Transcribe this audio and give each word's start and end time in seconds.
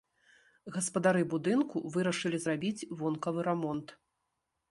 Гаспадары 0.77 1.21
будынку 1.33 1.77
вырашылі 1.95 2.37
зрабіць 2.45 2.87
вонкавы 3.01 3.39
рамонт. 3.49 3.87